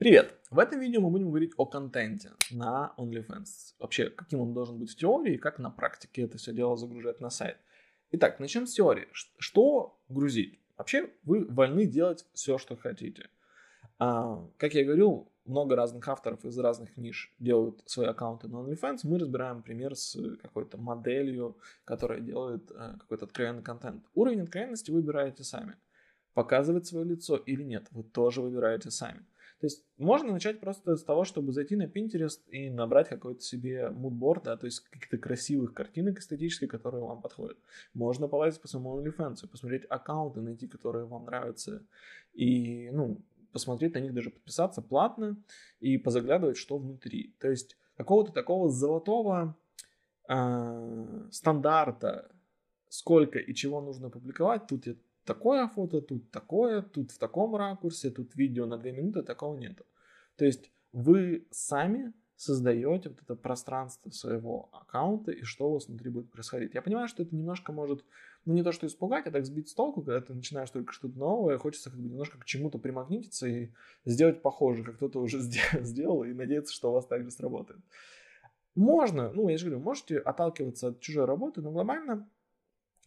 [0.00, 0.34] Привет!
[0.50, 3.74] В этом видео мы будем говорить о контенте на OnlyFans.
[3.78, 7.20] Вообще, каким он должен быть в теории и как на практике это все дело загружать
[7.20, 7.58] на сайт.
[8.12, 9.08] Итак, начнем с теории.
[9.12, 10.58] Что грузить?
[10.78, 13.28] Вообще, вы вольны делать все, что хотите.
[13.98, 19.00] А, как я говорил, много разных авторов из разных ниш делают свои аккаунты на OnlyFans.
[19.02, 24.02] Мы разбираем пример с какой-то моделью, которая делает а, какой-то откровенный контент.
[24.14, 25.76] Уровень откровенности выбираете сами.
[26.32, 29.26] Показывать свое лицо или нет, вы тоже выбираете сами.
[29.60, 33.90] То есть можно начать просто с того, чтобы зайти на Pinterest и набрать какой-то себе
[33.90, 37.58] мудборд, да, то есть каких-то красивых картинок эстетических, которые вам подходят.
[37.92, 41.84] Можно полазить по самому OnlyFans, посмотреть аккаунты, найти, которые вам нравятся,
[42.32, 43.20] и, ну,
[43.52, 45.36] посмотреть на них даже подписаться платно
[45.78, 47.34] и позаглядывать, что внутри.
[47.38, 49.58] То есть какого-то такого золотого
[50.26, 52.30] э, стандарта,
[52.88, 58.10] сколько и чего нужно публиковать, тут я такое фото, тут такое, тут в таком ракурсе,
[58.10, 59.84] тут видео на 2 минуты, такого нету.
[60.36, 66.08] То есть вы сами создаете вот это пространство своего аккаунта и что у вас внутри
[66.08, 66.72] будет происходить.
[66.72, 68.02] Я понимаю, что это немножко может,
[68.46, 71.18] ну не то что испугать, а так сбить с толку, когда ты начинаешь только что-то
[71.18, 73.68] новое, хочется как бы немножко к чему-то примагнититься и
[74.06, 75.38] сделать похоже, как кто-то уже
[75.82, 77.80] сделал, и надеяться, что у вас также сработает.
[78.74, 82.26] Можно, ну я же говорю, можете отталкиваться от чужой работы, но глобально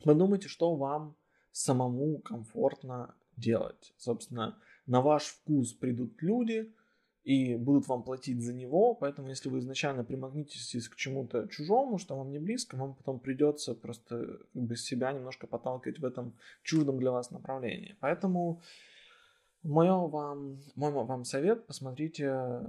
[0.03, 1.15] подумайте, что вам
[1.53, 3.93] самому комфортно делать.
[3.97, 6.73] Собственно, на ваш вкус придут люди
[7.23, 12.17] и будут вам платить за него, поэтому если вы изначально примагнититесь к чему-то чужому, что
[12.17, 16.99] вам не близко, вам потом придется просто как бы себя немножко подталкивать в этом чуждом
[16.99, 17.95] для вас направлении.
[18.01, 18.61] Поэтому
[19.61, 22.61] мой вам, мой вам совет, посмотрите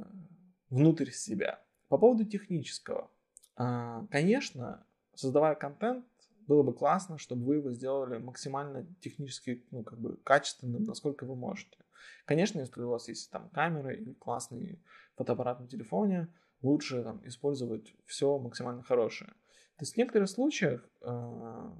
[0.70, 1.60] внутрь себя.
[1.88, 3.10] По поводу технического.
[3.56, 6.04] А, конечно, создавая контент,
[6.46, 11.36] было бы классно, чтобы вы его сделали максимально технически, ну, как бы качественным, насколько вы
[11.36, 11.78] можете.
[12.24, 14.80] Конечно, если у вас есть там камеры или классный
[15.16, 16.28] фотоаппарат на телефоне,
[16.62, 19.30] лучше там, использовать все максимально хорошее.
[19.76, 21.70] То есть в некоторых случаях э,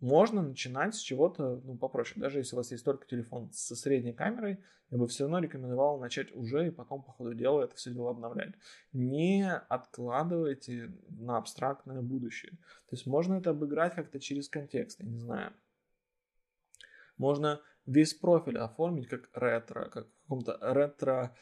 [0.00, 2.20] можно начинать с чего-то ну, попроще.
[2.20, 4.58] Даже если у вас есть только телефон со средней камерой,
[4.90, 8.10] я бы все равно рекомендовал начать уже и потом по ходу дела это все дело
[8.10, 8.54] обновлять.
[8.92, 12.52] Не откладывайте на абстрактное будущее.
[12.52, 15.52] То есть можно это обыграть как-то через контекст, я не знаю.
[17.16, 21.34] Можно весь профиль оформить как ретро, как в каком-то ретро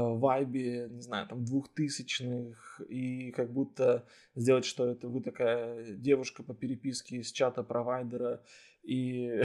[0.00, 6.54] вайбе, не знаю, там, двухтысячных, и как будто сделать, что это вы такая девушка по
[6.54, 8.42] переписке из чата провайдера,
[8.84, 9.42] и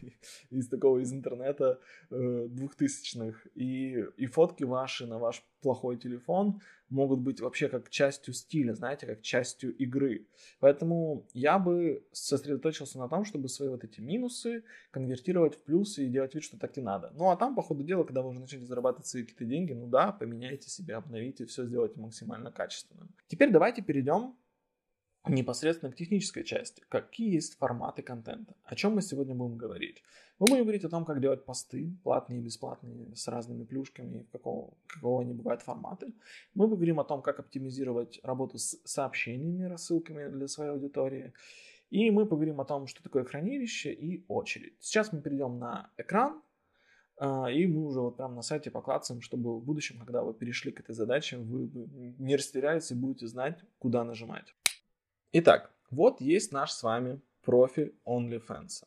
[0.50, 1.80] из такого из интернета
[2.10, 3.46] э, двухтысячных.
[3.54, 9.06] И, и фотки ваши на ваш плохой телефон могут быть вообще как частью стиля, знаете,
[9.06, 10.26] как частью игры.
[10.60, 16.08] Поэтому я бы сосредоточился на том, чтобы свои вот эти минусы конвертировать в плюсы и
[16.08, 17.10] делать вид, что так и надо.
[17.14, 19.86] Ну а там, по ходу дела, когда вы уже начнете зарабатывать свои какие-то деньги, ну
[19.86, 23.08] да, поменяйте себя, обновите, все сделайте максимально качественным.
[23.28, 24.36] Теперь давайте перейдем
[25.26, 26.82] непосредственно к технической части.
[26.88, 28.54] Какие есть форматы контента?
[28.64, 30.02] О чем мы сегодня будем говорить?
[30.38, 34.74] Мы будем говорить о том, как делать посты, платные и бесплатные, с разными плюшками, какого,
[34.88, 36.12] какого они бывают форматы.
[36.54, 41.32] Мы поговорим о том, как оптимизировать работу с сообщениями, рассылками для своей аудитории.
[41.90, 44.74] И мы поговорим о том, что такое хранилище и очередь.
[44.80, 46.42] Сейчас мы перейдем на экран,
[47.18, 50.72] а, и мы уже вот прямо на сайте поклацаем, чтобы в будущем, когда вы перешли
[50.72, 51.70] к этой задаче, вы
[52.18, 54.54] не растерялись и будете знать, куда нажимать.
[55.34, 58.84] Итак, вот есть наш с вами профиль OnlyFans.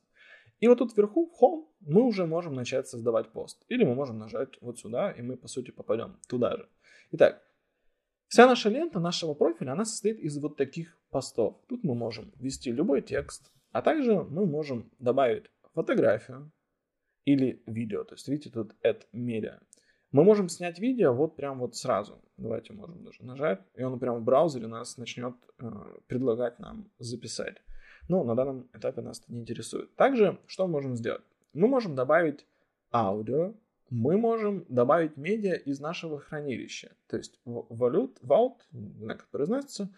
[0.60, 3.66] И вот тут вверху, в Home, мы уже можем начать создавать пост.
[3.68, 6.70] Или мы можем нажать вот сюда, и мы, по сути, попадем туда же.
[7.14, 7.42] Итак,
[8.28, 11.60] вся наша лента нашего профиля, она состоит из вот таких постов.
[11.68, 16.52] Тут мы можем ввести любой текст, а также мы можем добавить фотографию
[17.26, 18.04] или видео.
[18.04, 19.60] То есть, видите, тут add media.
[20.16, 22.22] Мы можем снять видео вот прям вот сразу.
[22.38, 25.70] Давайте можем даже нажать, и он прямо в браузере нас начнет э,
[26.08, 27.58] предлагать нам записать.
[28.08, 29.94] Но на данном этапе нас это не интересует.
[29.98, 31.26] Также, что мы можем сделать?
[31.52, 32.46] Мы можем добавить
[32.94, 33.56] аудио,
[33.90, 36.96] мы можем добавить медиа из нашего хранилища.
[37.08, 39.90] То есть валют, vault, на как произносится,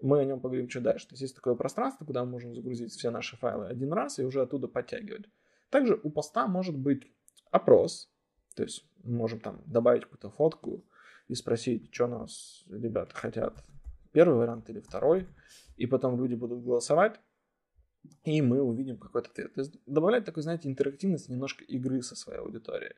[0.00, 1.08] мы о нем поговорим чуть дальше.
[1.08, 4.24] То есть есть такое пространство, куда мы можем загрузить все наши файлы один раз и
[4.24, 5.24] уже оттуда подтягивать.
[5.70, 7.10] Также у поста может быть
[7.50, 8.13] опрос,
[8.54, 10.84] то есть мы можем там добавить какую-то фотку
[11.28, 13.64] и спросить, что нас ребята хотят,
[14.12, 15.26] первый вариант или второй,
[15.76, 17.20] и потом люди будут голосовать,
[18.24, 19.54] и мы увидим какой-то ответ.
[19.54, 22.94] То есть добавлять такой, знаете, интерактивность, немножко игры со своей аудиторией.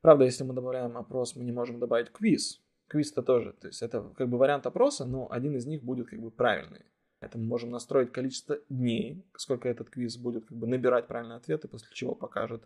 [0.00, 2.62] Правда, если мы добавляем опрос, мы не можем добавить квиз.
[2.88, 6.20] Квиз-то тоже, то есть это как бы вариант опроса, но один из них будет как
[6.20, 6.84] бы правильный.
[7.20, 11.66] Это мы можем настроить количество дней, сколько этот квиз будет как бы набирать правильные ответы,
[11.66, 12.62] после чего покажет,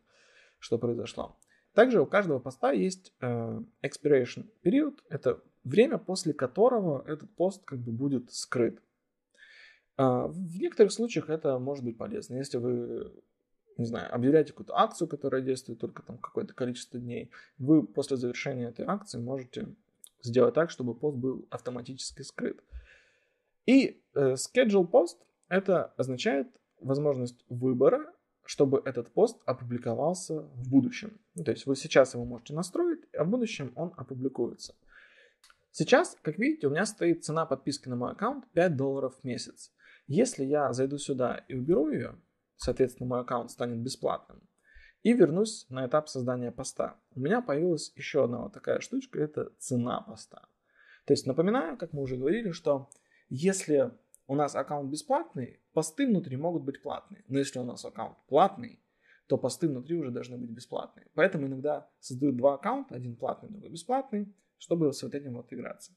[0.59, 1.39] что произошло.
[1.75, 7.79] Также у каждого поста есть э, expiration период, это время, после которого этот пост как
[7.79, 8.81] бы будет скрыт.
[9.97, 12.37] Э, в некоторых случаях это может быть полезно.
[12.37, 13.13] Если вы
[13.81, 18.69] не знаю, объявляете какую-то акцию, которая действует только там какое-то количество дней, вы после завершения
[18.69, 19.75] этой акции можете
[20.23, 22.63] сделать так, чтобы пост был автоматически скрыт.
[23.65, 25.17] И э, schedule post
[25.49, 26.49] это означает
[26.81, 28.13] возможность выбора,
[28.51, 31.21] чтобы этот пост опубликовался в будущем.
[31.37, 34.75] Ну, то есть вы сейчас его можете настроить, а в будущем он опубликуется.
[35.71, 39.73] Сейчас, как видите, у меня стоит цена подписки на мой аккаунт 5 долларов в месяц.
[40.09, 42.21] Если я зайду сюда и уберу ее,
[42.57, 44.43] соответственно, мой аккаунт станет бесплатным,
[45.05, 47.01] и вернусь на этап создания поста.
[47.15, 50.49] У меня появилась еще одна вот такая штучка, это цена поста.
[51.07, 52.91] То есть напоминаю, как мы уже говорили, что
[53.29, 53.93] если
[54.31, 57.25] у нас аккаунт бесплатный, посты внутри могут быть платные.
[57.27, 58.81] Но если у нас аккаунт платный,
[59.27, 61.09] то посты внутри уже должны быть бесплатные.
[61.15, 65.93] Поэтому иногда создают два аккаунта, один платный, другой бесплатный, чтобы с вот этим вот играться.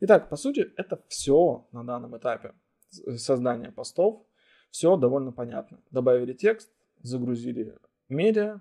[0.00, 2.52] Итак, по сути, это все на данном этапе
[2.90, 4.26] создания постов.
[4.72, 5.80] Все довольно понятно.
[5.92, 6.72] Добавили текст,
[7.02, 7.78] загрузили
[8.08, 8.60] медиа.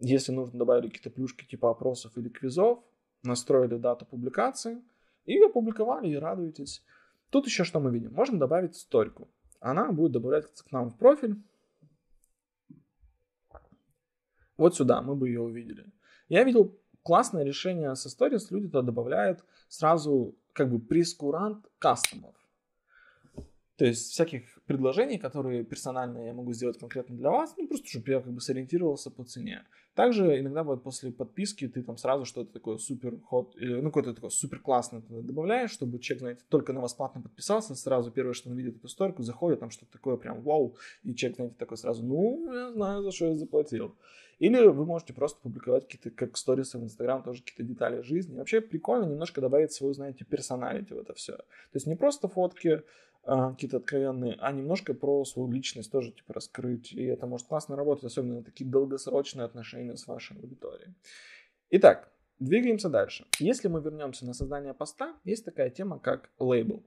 [0.00, 2.82] Если нужно, добавили какие-то плюшки типа опросов или квизов,
[3.22, 4.82] настроили дату публикации
[5.24, 6.82] и опубликовали, и радуетесь.
[7.30, 8.12] Тут еще что мы видим?
[8.12, 9.28] Можем добавить стойку.
[9.60, 11.42] Она будет добавляться к нам в профиль.
[14.56, 15.86] Вот сюда мы бы ее увидели.
[16.28, 18.46] Я видел классное решение со Stories.
[18.50, 22.34] Люди туда добавляют сразу как бы прескурант кастомов.
[23.80, 28.10] То есть всяких предложений, которые персонально я могу сделать конкретно для вас, ну просто чтобы
[28.10, 29.64] я как бы сориентировался по цене.
[29.94, 34.12] Также иногда вот после подписки ты там сразу что-то такое супер ход или ну какое-то
[34.12, 38.50] такое супер классное добавляешь, чтобы человек, знаете, только на вас платно подписался, сразу первое, что
[38.50, 42.04] он видит эту стойку, заходит, там что-то такое прям вау, и человек, знаете, такой сразу,
[42.04, 43.96] ну, я знаю, за что я заплатил.
[44.40, 48.38] Или вы можете просто публиковать какие-то, как сторисы в Инстаграм, тоже какие-то детали жизни.
[48.38, 51.36] Вообще прикольно немножко добавить свою, знаете, персоналити в это все.
[51.36, 52.82] То есть не просто фотки,
[53.22, 56.92] какие-то откровенные, а немножко про свою личность тоже типа раскрыть.
[56.92, 60.94] И это может классно работать, особенно на такие долгосрочные отношения с вашей аудиторией.
[61.70, 63.26] Итак, двигаемся дальше.
[63.38, 66.82] Если мы вернемся на создание поста, есть такая тема, как лейбл.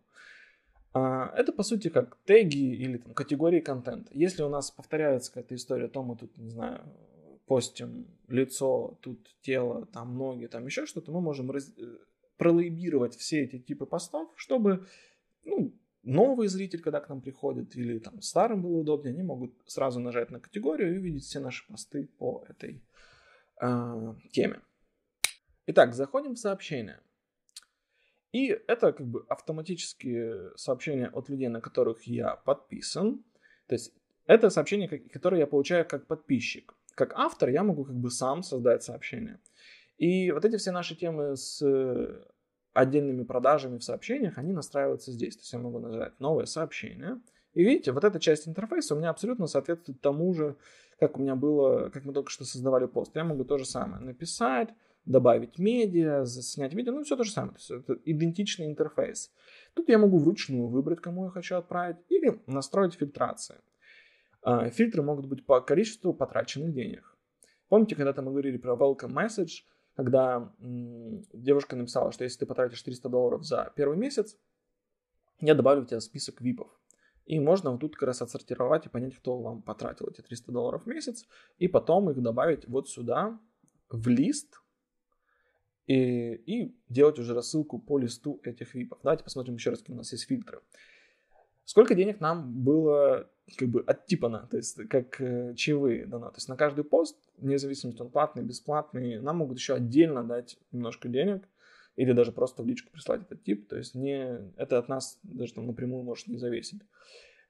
[0.93, 4.11] А, это, по сути, как теги или там, категории контента.
[4.13, 6.81] Если у нас повторяется какая-то история, то мы тут, не знаю,
[7.45, 11.71] постим лицо, тут тело, там ноги, там еще что-то, мы можем раз...
[11.77, 11.97] Э,
[12.37, 14.87] пролейбировать все эти типы постов, чтобы
[15.45, 15.71] ну,
[16.03, 20.31] новый зритель, когда к нам приходит, или там старым было удобнее, они могут сразу нажать
[20.31, 22.83] на категорию и увидеть все наши посты по этой
[23.61, 24.61] э, теме.
[25.67, 27.01] Итак, заходим в сообщения.
[28.33, 33.23] И это как бы автоматические сообщения от людей, на которых я подписан.
[33.67, 33.93] То есть
[34.25, 36.73] это сообщения, которые я получаю как подписчик.
[36.95, 39.39] Как автор я могу как бы сам создать сообщение.
[39.97, 41.61] И вот эти все наши темы с
[42.73, 45.35] отдельными продажами в сообщениях, они настраиваются здесь.
[45.35, 47.21] То есть я могу нажать новое сообщение.
[47.53, 50.55] И видите, вот эта часть интерфейса у меня абсолютно соответствует тому же,
[50.99, 53.15] как у меня было, как мы только что создавали пост.
[53.15, 54.69] Я могу то же самое написать,
[55.05, 57.53] добавить медиа, снять видео, ну все то же самое.
[57.53, 59.31] То есть это идентичный интерфейс.
[59.75, 63.57] Тут я могу вручную выбрать, кому я хочу отправить, или настроить фильтрации.
[64.41, 67.15] А, фильтры могут быть по количеству потраченных денег.
[67.69, 69.63] Помните, когда-то мы говорили про welcome message,
[69.95, 74.37] когда девушка написала, что если ты потратишь 300 долларов за первый месяц,
[75.39, 76.69] я добавлю в тебя список випов.
[77.25, 80.83] И можно вот тут как раз отсортировать и понять, кто вам потратил эти 300 долларов
[80.83, 81.25] в месяц,
[81.57, 83.39] и потом их добавить вот сюда,
[83.89, 84.61] в лист,
[85.87, 88.99] и, и делать уже рассылку по листу этих випов.
[89.03, 90.61] Давайте посмотрим еще раз, какие у нас есть фильтры.
[91.65, 96.29] Сколько денег нам было как бы оттипано, то есть как э, чаевые дано.
[96.29, 100.57] То есть на каждый пост, вне зависимости он платный, бесплатный, нам могут еще отдельно дать
[100.71, 101.47] немножко денег
[101.95, 103.67] или даже просто в личку прислать этот тип.
[103.67, 106.81] То есть не, это от нас даже там напрямую может не зависеть.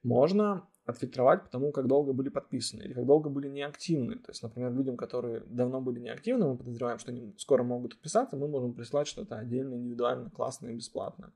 [0.02, 4.16] Можно отфильтровать по тому, как долго были подписаны или как долго были неактивны.
[4.16, 8.36] То есть, например, людям, которые давно были неактивны, мы подозреваем, что они скоро могут отписаться,
[8.36, 11.32] мы можем прислать что-то отдельно, индивидуально, классно и бесплатно.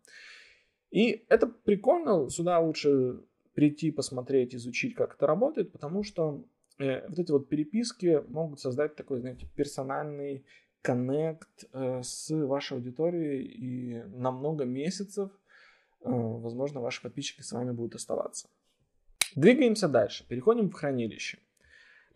[0.90, 3.22] И это прикольно, сюда лучше
[3.58, 6.44] прийти, посмотреть, изучить, как это работает, потому что
[6.78, 10.44] э, вот эти вот переписки могут создать такой, знаете, персональный
[10.80, 17.72] коннект э, с вашей аудиторией, и на много месяцев, э, возможно, ваши подписчики с вами
[17.72, 18.48] будут оставаться.
[19.34, 21.38] Двигаемся дальше, переходим в хранилище.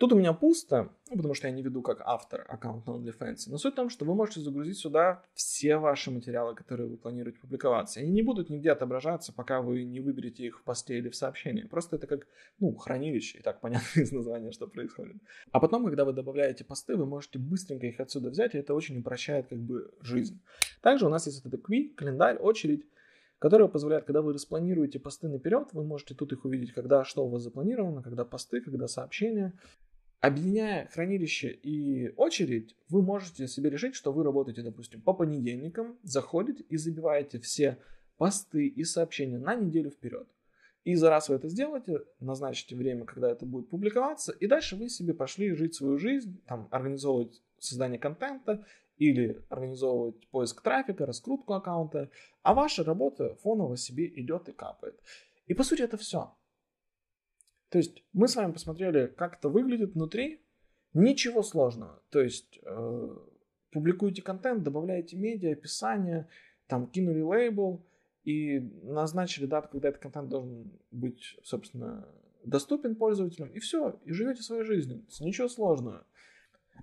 [0.03, 3.43] Тут у меня пусто, ну, потому что я не веду как автор аккаунт на OnlyFans.
[3.47, 7.39] Но суть в том, что вы можете загрузить сюда все ваши материалы, которые вы планируете
[7.39, 8.01] публиковаться.
[8.01, 11.63] Они не будут нигде отображаться, пока вы не выберете их в посте или в сообщении.
[11.63, 12.27] Просто это как,
[12.59, 15.19] ну, хранилище, и так понятно из названия, что происходит.
[15.53, 18.99] А потом, когда вы добавляете посты, вы можете быстренько их отсюда взять, и это очень
[18.99, 20.43] упрощает как бы жизнь.
[20.81, 22.85] Также у нас есть этот кви, календарь, очередь,
[23.43, 27.29] которая позволяет, когда вы распланируете посты наперед, вы можете тут их увидеть, когда что у
[27.29, 29.53] вас запланировано, когда посты, когда сообщения.
[30.23, 36.63] Объединяя хранилище и очередь, вы можете себе решить, что вы работаете, допустим, по понедельникам, заходите
[36.69, 37.79] и забиваете все
[38.19, 40.29] посты и сообщения на неделю вперед.
[40.85, 44.91] И за раз вы это сделаете, назначите время, когда это будет публиковаться, и дальше вы
[44.91, 48.65] себе пошли жить свою жизнь, там, организовывать создание контента
[48.99, 52.11] или организовывать поиск трафика, раскрутку аккаунта,
[52.45, 55.01] а ваша работа фоново себе идет и капает.
[55.49, 56.33] И по сути это все.
[57.73, 60.43] То есть мы с вами посмотрели, как это выглядит внутри.
[60.93, 62.03] Ничего сложного.
[62.11, 63.17] То есть э,
[63.71, 66.29] публикуете контент, добавляете медиа, описание,
[66.67, 67.83] там кинули лейбл
[68.25, 72.07] и назначили дату, когда этот контент должен быть, собственно,
[72.45, 75.07] доступен пользователям, и все, и живете своей жизнью.
[75.21, 76.07] Ничего сложного.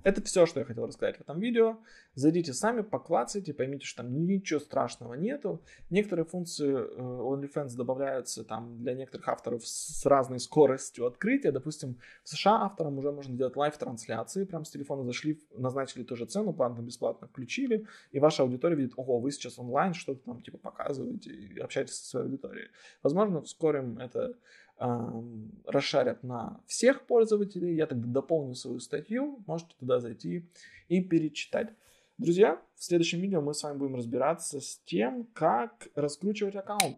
[0.04, 1.78] Это все, что я хотел рассказать в этом видео.
[2.16, 5.62] Зайдите сами, поклацайте, поймите, что там ничего страшного нету.
[5.90, 11.52] Некоторые функции э, OnlyFans добавляются там для некоторых авторов с разной скоростью открытия.
[11.52, 14.46] Допустим, в США авторам уже можно делать live-трансляции.
[14.46, 17.86] Прям с телефона зашли, назначили ту же цену, платно-бесплатно включили.
[18.12, 22.06] И ваша аудитория видит, ого, вы сейчас онлайн что-то там типа показываете и общаетесь со
[22.06, 22.70] своей аудиторией.
[23.04, 24.36] Возможно, вскоре это
[24.80, 27.76] расшарят на всех пользователей.
[27.76, 30.50] Я тогда дополню свою статью, можете туда зайти
[30.88, 31.74] и перечитать.
[32.18, 36.98] Друзья, в следующем видео мы с вами будем разбираться с тем, как раскручивать аккаунт.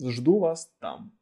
[0.00, 1.17] Жду вас там.